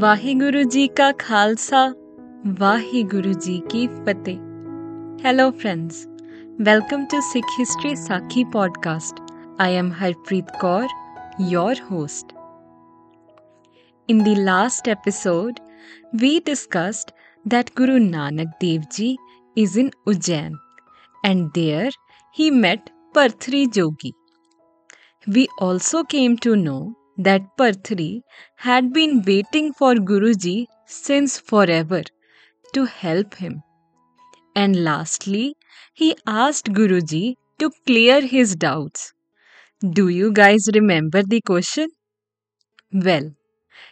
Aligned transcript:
ਵਾਹਿਗੁਰੂ 0.00 0.62
ਜੀ 0.62 0.86
ਕਾ 0.96 1.10
ਖਾਲਸਾ 1.18 1.86
ਵਾਹਿਗੁਰੂ 2.58 3.32
ਜੀ 3.32 3.60
ਕੀ 3.70 3.86
ਫਤਿਹ 3.86 4.38
hello 5.24 5.50
friends 5.50 6.06
welcome 6.66 7.04
to 7.04 7.20
Sikh 7.32 7.58
history 7.60 7.94
Sakhi 7.96 8.44
podcast 8.52 9.20
I 9.58 9.68
am 9.70 9.92
Harpreet 9.92 10.48
Kaur, 10.60 10.88
your 11.38 11.74
host. 11.80 12.32
In 14.08 14.24
the 14.24 14.34
last 14.34 14.88
episode, 14.88 15.60
we 16.12 16.40
discussed 16.40 17.12
that 17.46 17.72
Guru 17.76 18.00
Nanak 18.00 18.48
Dev 18.58 18.88
Ji 18.90 19.16
is 19.56 19.76
in 19.76 19.92
Ujjain 20.08 20.56
and 21.22 21.52
there 21.54 21.90
he 22.36 22.50
met 22.50 22.90
Parthri 23.14 23.68
Jogi. 23.68 24.12
We 25.26 25.46
also 25.60 26.02
came 26.02 26.36
to 26.38 26.56
know 26.56 26.96
that 27.19 27.43
Parthri 27.57 28.23
had 28.55 28.93
been 28.93 29.21
waiting 29.21 29.73
for 29.73 29.93
Guruji 29.95 30.67
since 30.87 31.39
forever 31.39 32.03
to 32.73 32.85
help 32.85 33.35
him. 33.35 33.61
And 34.55 34.83
lastly, 34.83 35.55
he 35.93 36.15
asked 36.27 36.73
Guruji 36.73 37.35
to 37.57 37.71
clear 37.87 38.21
his 38.21 38.55
doubts. 38.55 39.13
Do 39.81 40.09
you 40.09 40.31
guys 40.33 40.69
remember 40.73 41.23
the 41.23 41.41
question? 41.41 41.89
Well, 42.93 43.31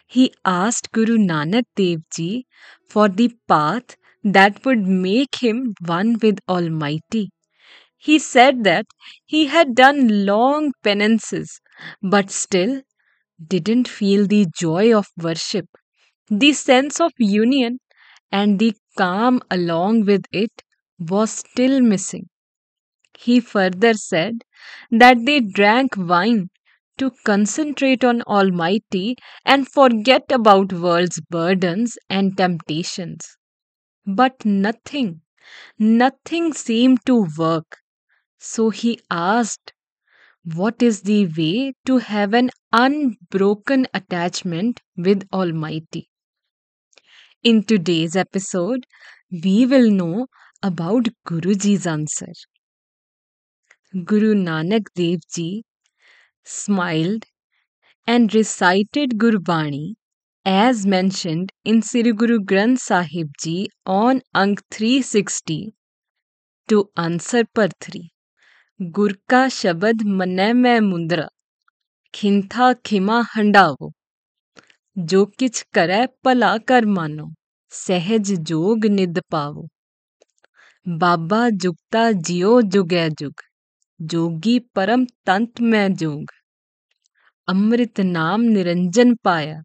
he 0.06 0.34
asked 0.44 0.92
Guru 0.92 1.18
Nanak 1.18 1.64
Dev 1.76 2.00
Ji 2.14 2.46
for 2.88 3.08
the 3.08 3.34
path 3.48 3.96
that 4.24 4.64
would 4.64 4.86
make 4.86 5.36
him 5.42 5.74
one 5.86 6.18
with 6.22 6.40
Almighty. 6.48 7.30
He 7.98 8.18
said 8.18 8.64
that 8.64 8.86
he 9.26 9.46
had 9.46 9.74
done 9.74 10.26
long 10.26 10.72
penances, 10.82 11.60
but 12.02 12.30
still 12.30 12.82
didn't 13.46 13.88
feel 13.88 14.26
the 14.26 14.46
joy 14.56 14.96
of 14.96 15.08
worship, 15.16 15.66
the 16.28 16.52
sense 16.52 17.00
of 17.00 17.12
union, 17.18 17.80
and 18.32 18.58
the 18.58 18.74
calm 18.98 19.42
along 19.50 20.06
with 20.06 20.24
it 20.32 20.62
was 20.98 21.30
still 21.30 21.80
missing. 21.80 22.28
He 23.18 23.40
further 23.40 23.92
said 23.92 24.44
that 24.90 25.26
they 25.26 25.40
drank 25.40 25.94
wine 25.98 26.48
to 26.96 27.10
concentrate 27.26 28.02
on 28.02 28.22
Almighty 28.22 29.16
and 29.44 29.68
forget 29.70 30.32
about 30.32 30.72
world's 30.72 31.20
burdens 31.28 31.98
and 32.08 32.34
temptations. 32.34 33.36
But 34.06 34.44
nothing, 34.44 35.22
nothing 35.78 36.54
seemed 36.54 37.06
to 37.06 37.28
work. 37.38 37.78
So 38.38 38.70
he 38.70 39.00
asked, 39.10 39.74
What 40.54 40.82
is 40.82 41.02
the 41.02 41.26
way 41.26 41.74
to 41.84 41.98
have 41.98 42.32
an 42.32 42.50
unbroken 42.72 43.86
attachment 43.92 44.80
with 44.96 45.28
Almighty? 45.32 46.08
In 47.42 47.62
today's 47.62 48.16
episode, 48.16 48.86
we 49.30 49.66
will 49.66 49.90
know 49.90 50.26
about 50.62 51.08
Guruji's 51.26 51.86
answer. 51.86 52.32
Guru 53.92 54.34
Nanak 54.34 54.86
Dev 54.94 55.20
Ji 55.32 55.64
smiled 56.44 57.26
and 58.06 58.34
recited 58.34 59.18
Gurbani 59.18 59.96
as 60.46 60.86
mentioned 60.86 61.52
in 61.64 61.82
Sri 61.82 62.12
Guru 62.12 62.40
Granth 62.40 62.80
Sahib 62.80 63.32
Ji 63.38 63.68
on 63.84 64.22
Ang 64.34 64.56
360 64.70 65.74
to 66.68 66.90
answer 66.96 67.44
Parthri. 67.44 68.12
गुरका 68.82 69.48
शब्द 69.48 70.02
मनै 70.02 70.52
मैं 70.52 70.80
मुंदरा। 70.80 71.28
खिंथा 72.14 72.72
खिमा 72.72 73.22
हंडावो। 73.36 73.92
जो 74.98 75.26
किच 75.26 75.64
करे 75.74 76.08
भला 76.24 76.58
कर 76.58 76.86
मानो। 76.86 77.34
सहज 77.70 78.32
जोग 78.32 78.86
निद 78.86 79.20
पावो। 79.30 79.68
बाबा 80.88 81.50
जुगता 81.50 82.12
जियो 82.12 82.62
जुगे 82.62 83.10
जुग। 83.10 83.34
जोगी 84.02 84.58
परम 84.58 85.04
तंत 85.04 85.60
मैं 85.60 85.94
जोग। 85.94 86.24
अमृत 87.48 88.00
नाम 88.00 88.40
निरंजन 88.40 89.14
पाया। 89.14 89.62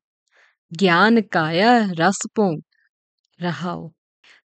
ज्ञान 0.74 1.22
काया 1.22 1.91
रस 1.91 2.22
पोंग। 2.35 2.62
रहाओ। 3.41 3.91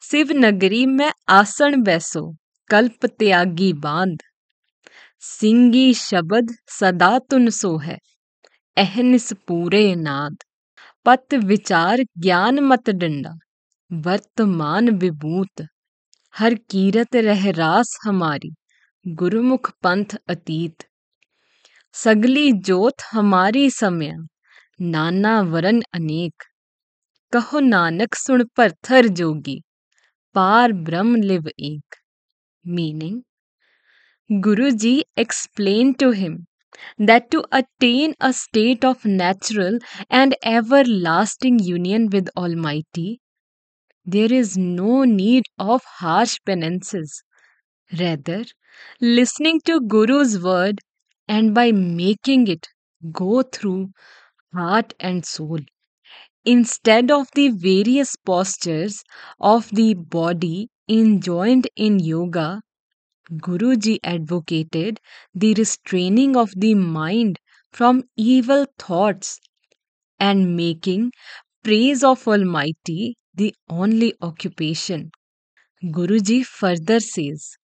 शिव 0.01 0.27
नगरी 0.31 0.85
में 0.85 1.11
आसन 1.29 1.81
बैसो। 1.81 2.35
कल्प 2.69 3.05
त्यागी 3.05 3.73
बाँध। 3.73 4.17
सिंगी 5.19 5.93
शब्द 5.93 6.55
सदा 6.67 7.19
तुन 7.19 7.49
सो 7.49 7.77
है 7.77 7.97
अहनिस 8.77 9.33
पूरे 9.33 9.95
नाद। 9.95 10.37
पत 11.05 11.33
विचार 11.33 12.03
ज्ञान 12.17 12.59
मत 12.59 12.89
डंडा 12.89 13.33
वर्तमान 13.91 14.89
विभूत। 14.89 15.67
हर 16.35 16.53
कीरत 16.53 17.15
रह 17.15 17.51
रास 17.51 17.97
हमारी, 18.03 18.55
गुरुमुख 19.07 19.71
पंथ 19.83 20.15
अतीत। 20.27 20.83
सगली 21.93 22.51
जोत 22.51 22.93
हमारी 23.11 23.69
समय 23.69 24.13
नाना 24.81 25.41
वरन 25.41 25.81
अनेक। 25.93 26.43
कहो 27.33 27.59
नानक 27.59 28.15
सुन 28.15 28.43
पर 28.55 28.71
थर 28.71 29.07
जोगी, 29.07 29.61
पार 30.35 30.73
ब्रह्म 30.73 31.15
लिव 31.15 31.47
एक। 31.59 31.95
Meaning 32.67 33.21
Guruji 34.31 35.03
explained 35.17 35.99
to 35.99 36.11
him 36.11 36.47
that 36.97 37.29
to 37.31 37.43
attain 37.51 38.15
a 38.21 38.31
state 38.31 38.85
of 38.85 39.03
natural 39.03 39.79
and 40.09 40.33
everlasting 40.43 41.59
union 41.59 42.09
with 42.09 42.29
Almighty, 42.37 43.19
there 44.05 44.31
is 44.33 44.57
no 44.57 45.03
need 45.05 45.45
of 45.59 45.83
harsh 45.85 46.39
penances. 46.45 47.23
Rather, 47.99 48.45
listening 49.01 49.61
to 49.65 49.81
Guru's 49.81 50.39
word 50.41 50.79
and 51.27 51.53
by 51.55 51.71
making 51.71 52.47
it 52.47 52.67
go 53.11 53.43
through 53.43 53.91
heart 54.53 54.93
and 54.99 55.25
soul. 55.25 55.59
Instead 56.45 57.11
of 57.11 57.27
the 57.35 57.49
various 57.49 58.15
postures 58.15 59.03
of 59.39 59.69
the 59.69 59.93
body 59.93 60.69
enjoined 60.89 61.67
in 61.75 61.99
yoga, 61.99 62.61
Guruji 63.31 63.99
advocated 64.03 64.99
the 65.33 65.53
restraining 65.53 66.35
of 66.35 66.51
the 66.57 66.75
mind 66.75 67.39
from 67.71 68.03
evil 68.17 68.65
thoughts 68.77 69.39
and 70.19 70.55
making 70.55 71.11
praise 71.63 72.03
of 72.03 72.27
Almighty 72.27 73.15
the 73.33 73.55
only 73.69 74.13
occupation. 74.21 75.11
Guruji 75.83 76.45
further 76.45 76.99
says, 76.99 77.57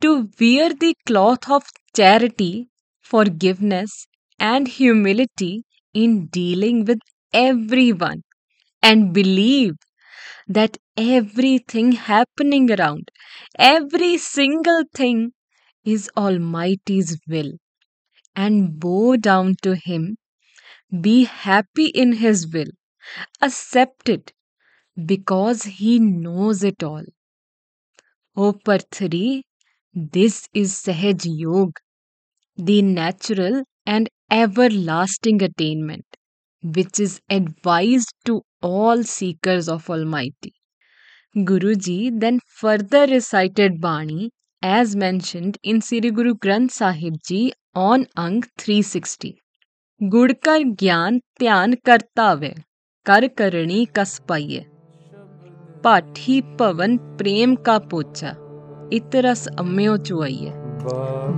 to 0.00 0.30
wear 0.40 0.74
the 0.74 0.94
cloth 1.06 1.50
of 1.50 1.64
charity, 1.96 2.68
forgiveness, 3.02 4.06
and 4.38 4.68
humility 4.68 5.64
in 5.94 6.26
dealing 6.28 6.84
with 6.84 7.00
everyone, 7.32 8.22
and 8.82 9.12
believe 9.14 9.74
that 10.48 10.78
everything 10.96 11.92
happening 11.92 12.70
around, 12.70 13.10
every 13.58 14.18
single 14.18 14.84
thing, 14.94 15.32
is 15.84 16.10
Almighty's 16.16 17.18
will, 17.28 17.52
and 18.36 18.80
bow 18.80 19.16
down 19.16 19.56
to 19.62 19.76
Him, 19.76 20.18
be 21.00 21.24
happy 21.24 21.86
in 21.88 22.14
His 22.14 22.48
will, 22.48 22.70
accept 23.42 24.08
it 24.08 24.32
because 25.06 25.64
He 25.64 25.98
knows 26.00 26.64
it 26.64 26.82
all. 26.82 27.04
O 28.36 28.52
Parthari, 28.52 29.42
this 29.92 30.48
is 30.54 30.72
Sahaj 30.74 31.26
Yoga, 31.26 31.72
the 32.56 32.82
natural 32.82 33.64
and 33.86 34.10
everlasting 34.30 35.42
attainment, 35.42 36.06
which 36.64 36.98
is 36.98 37.20
advised 37.30 38.14
to 38.24 38.42
all 38.62 39.02
seekers 39.04 39.68
of 39.68 39.88
Almighty. 39.88 40.52
Guruji 41.36 42.18
then 42.18 42.40
further 42.46 43.06
recited 43.06 43.80
Bani 43.80 44.30
as 44.62 44.96
mentioned 44.96 45.58
in 45.62 45.80
Sri 45.80 46.10
Guru 46.10 46.34
Granth 46.34 46.70
Sahib 46.72 47.14
Ji 47.26 47.52
on 47.74 48.06
Ang 48.16 48.42
360. 48.58 49.36
Gudkar 50.02 50.60
Gyan 50.76 51.20
Tyan 51.38 51.76
Kartave 51.76 52.64
Kar 53.04 53.20
Karani 53.22 53.90
Kaspaye 53.90 54.66
Pathi 55.82 56.42
Pavan 56.56 56.98
Prem 57.18 57.56
Kapocha 57.56 58.36
ਇਤਰਸ 58.92 59.48
ਅਮਿਓ 59.60 59.96
ਚੁਈਏ 59.96 60.50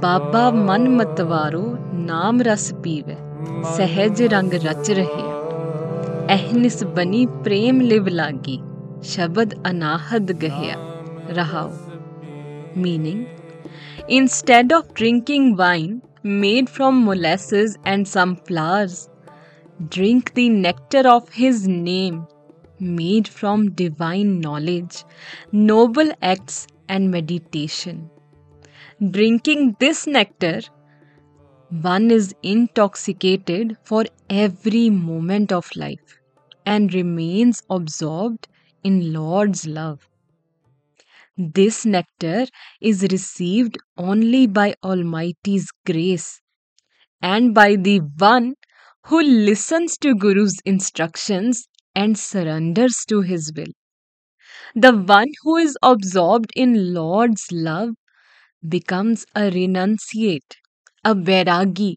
Baba 0.02 0.50
ਮਨ 0.54 0.88
ਮਤਵਾਰੋ 0.88 1.62
Nam 2.08 2.42
ਰਸ 2.46 2.72
ਪੀਵੇ 2.82 3.16
ਸਹਿਜ 3.77 4.21
ਰੰਗ 4.33 4.53
ਰਚ 4.63 4.91
ਰਹੇ 4.91 5.29
ਅਹਨਿਸ 6.35 6.83
ਬਨੀ 6.95 7.25
ਪ੍ਰੇਮ 7.43 7.81
ਲਿਵ 7.81 8.07
ਲਾਗੀ 8.07 8.59
ਸ਼ਬਦ 9.13 9.53
ਅਨਾਹਦ 9.69 10.31
ਗਹਿਆ 10.41 10.75
ਰਹਾਓ 11.38 11.71
meaning 12.83 13.23
instead 14.17 14.73
of 14.75 14.91
drinking 14.99 15.47
wine 15.61 15.95
made 16.43 16.69
from 16.75 16.99
molasses 17.07 17.73
and 17.93 18.07
some 18.11 18.35
flowers 18.49 18.93
drink 19.95 20.31
the 20.35 20.47
nectar 20.49 21.03
of 21.15 21.33
his 21.39 21.67
name 21.67 22.21
made 22.81 23.27
from 23.27 23.71
divine 23.71 24.39
knowledge, 24.39 25.03
noble 25.51 26.11
acts, 26.21 26.67
and 26.89 27.11
meditation. 27.11 28.09
Drinking 29.01 29.75
this 29.79 30.07
nectar, 30.07 30.61
one 31.82 32.11
is 32.11 32.34
intoxicated 32.43 33.76
for 33.84 34.05
every 34.31 34.90
moment 34.90 35.52
of 35.52 35.70
life 35.76 36.19
and 36.64 36.94
remains 36.94 37.62
absorbed 37.70 38.49
in 38.82 39.12
Lord's 39.12 39.67
love. 39.67 40.08
This 41.38 41.87
nectar 41.87 42.44
is 42.78 43.00
received 43.11 43.78
only 43.96 44.46
by 44.46 44.75
Almighty's 44.84 45.70
grace 45.87 46.43
and 47.23 47.55
by 47.55 47.76
the 47.76 48.00
one 48.19 48.55
who 49.06 49.23
listens 49.23 49.99
to 49.99 50.14
Guru's 50.14 50.58
instructions 50.64 51.69
and 51.94 52.19
surrenders 52.19 53.05
to 53.08 53.23
his 53.23 53.52
will. 53.56 53.73
The 54.76 54.96
one 54.96 55.32
who 55.43 55.56
is 55.56 55.76
absorbed 55.82 56.52
in 56.55 56.94
Lord's 56.94 57.50
love 57.50 57.96
becomes 58.69 59.26
a 59.34 59.50
renunciate, 59.50 60.56
a 61.06 61.14
vairagi, 61.14 61.96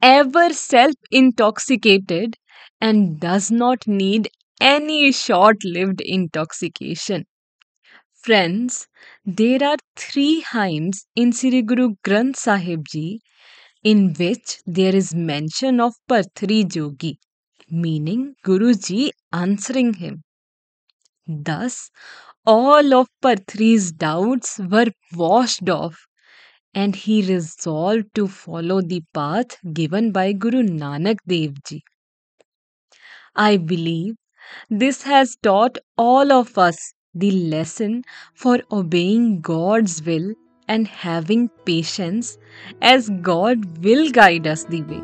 ever 0.00 0.52
self 0.54 0.94
intoxicated, 1.10 2.36
and 2.80 3.20
does 3.20 3.50
not 3.50 3.86
need 3.86 4.28
any 4.60 5.12
short 5.12 5.64
lived 5.64 6.00
intoxication. 6.02 7.26
Friends, 8.24 8.88
there 9.24 9.62
are 9.62 9.76
three 9.96 10.40
hymns 10.52 11.06
in 11.14 11.32
Sri 11.32 11.62
Guru 11.62 11.96
Granth 12.02 12.36
Sahib 12.36 12.86
Ji 12.88 13.20
in 13.84 14.14
which 14.14 14.58
there 14.66 14.96
is 14.96 15.14
mention 15.14 15.80
of 15.80 15.94
Parthri 16.08 16.64
Jogi, 16.64 17.18
meaning 17.70 18.36
Guruji 18.44 19.10
answering 19.32 19.94
him. 19.94 20.24
Thus, 21.26 21.90
all 22.46 22.94
of 22.94 23.08
Parthri's 23.22 23.92
doubts 23.92 24.58
were 24.58 24.92
washed 25.14 25.68
off 25.68 26.06
and 26.74 26.96
he 26.96 27.22
resolved 27.26 28.14
to 28.14 28.26
follow 28.28 28.80
the 28.80 29.02
path 29.12 29.56
given 29.72 30.10
by 30.12 30.32
Guru 30.32 30.62
Nanak 30.62 31.18
Dev 31.26 31.62
Ji. 31.64 31.82
I 33.34 33.56
believe 33.56 34.14
this 34.68 35.02
has 35.02 35.36
taught 35.42 35.78
all 35.96 36.32
of 36.32 36.58
us 36.58 36.92
the 37.14 37.30
lesson 37.30 38.04
for 38.34 38.60
obeying 38.70 39.40
God's 39.40 40.02
will 40.02 40.34
and 40.68 40.86
having 40.88 41.48
patience 41.66 42.38
as 42.80 43.10
God 43.20 43.84
will 43.84 44.10
guide 44.10 44.46
us 44.46 44.64
the 44.64 44.82
way. 44.82 45.02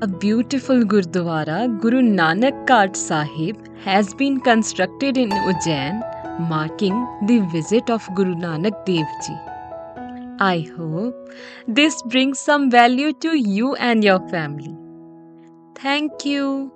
A 0.00 0.06
beautiful 0.06 0.84
Gurdwara, 0.84 1.80
Guru 1.80 2.02
Nanak 2.02 2.66
Ghat 2.66 2.94
Sahib, 2.94 3.56
has 3.78 4.14
been 4.14 4.40
constructed 4.40 5.16
in 5.16 5.30
Ujjain, 5.30 6.00
marking 6.48 6.94
the 7.26 7.40
visit 7.52 7.90
of 7.90 8.08
Guru 8.14 8.34
Nanak 8.34 8.84
Dev 8.84 9.06
Ji. 9.26 9.57
I 10.40 10.60
hope 10.76 11.14
this 11.66 12.00
brings 12.02 12.38
some 12.38 12.70
value 12.70 13.12
to 13.14 13.36
you 13.36 13.74
and 13.74 14.02
your 14.02 14.20
family. 14.28 14.76
Thank 15.76 16.24
you. 16.24 16.72